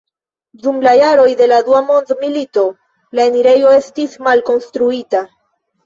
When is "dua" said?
1.67-1.83